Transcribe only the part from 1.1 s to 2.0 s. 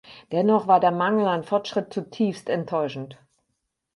an Fortschritt